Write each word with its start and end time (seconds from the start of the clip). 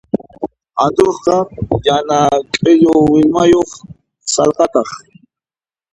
Atuqqa 0.85 1.37
yana 1.87 2.17
q'illu 2.53 2.93
willmayuq 3.11 3.69
sallqataq. 4.33 4.89